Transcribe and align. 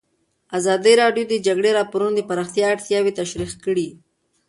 ازادي 0.57 0.93
راډیو 1.01 1.25
د 1.27 1.29
د 1.31 1.35
جګړې 1.47 1.71
راپورونه 1.79 2.13
د 2.15 2.21
پراختیا 2.29 2.65
اړتیاوې 2.73 3.11
تشریح 3.19 3.51
کړي. 3.65 3.87